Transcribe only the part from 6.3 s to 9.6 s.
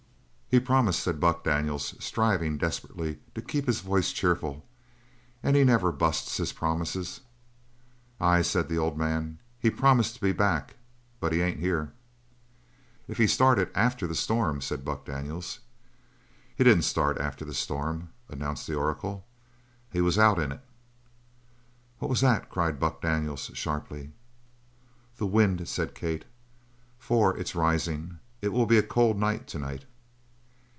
his promises." "Ay," said the old man,